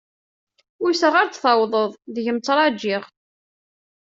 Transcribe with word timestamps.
Uyseɣ 0.83 1.13
ar 1.15 1.27
d-tawḍeḍ, 1.29 1.91
deg-m 2.13 2.37
ttrajiɣ. 2.39 3.03